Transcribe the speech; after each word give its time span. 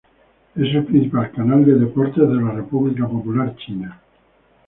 Es 0.55 0.65
el 0.73 0.83
principal 0.85 1.29
canal 1.31 1.63
de 1.63 1.75
deportes 1.75 2.27
de 2.27 2.33
la 2.41 2.53
República 2.53 3.07
Popular 3.07 3.55
China. 3.55 4.01